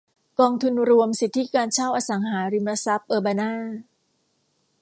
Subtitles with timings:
[0.39, 3.51] กองทุนรวมสิทธิการเช่าอสังหาริมทรัพย์เออร์บานา